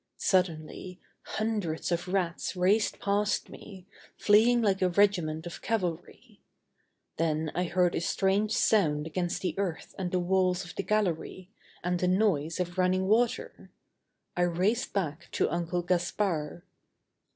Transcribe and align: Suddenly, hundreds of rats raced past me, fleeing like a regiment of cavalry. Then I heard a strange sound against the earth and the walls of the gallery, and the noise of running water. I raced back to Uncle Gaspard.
Suddenly, 0.17 0.99
hundreds 1.21 1.91
of 1.91 2.07
rats 2.07 2.55
raced 2.55 2.97
past 2.97 3.49
me, 3.51 3.85
fleeing 4.17 4.59
like 4.59 4.81
a 4.81 4.89
regiment 4.89 5.45
of 5.45 5.61
cavalry. 5.61 6.41
Then 7.17 7.51
I 7.53 7.65
heard 7.65 7.93
a 7.93 8.01
strange 8.01 8.51
sound 8.51 9.05
against 9.05 9.43
the 9.43 9.53
earth 9.59 9.93
and 9.99 10.09
the 10.11 10.17
walls 10.17 10.65
of 10.65 10.73
the 10.73 10.81
gallery, 10.81 11.51
and 11.83 11.99
the 11.99 12.07
noise 12.07 12.59
of 12.59 12.79
running 12.79 13.05
water. 13.07 13.69
I 14.35 14.41
raced 14.41 14.91
back 14.91 15.29
to 15.33 15.51
Uncle 15.51 15.83
Gaspard. 15.83 16.63